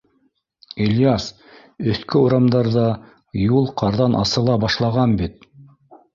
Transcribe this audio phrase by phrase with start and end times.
[0.85, 1.27] —Ильяс,
[1.93, 2.87] өҫкө урамдарҙа
[3.43, 5.49] юл ҡарҙан асыла башлаған бит.